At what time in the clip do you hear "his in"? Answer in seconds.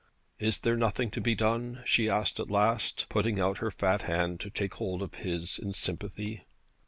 5.21-5.73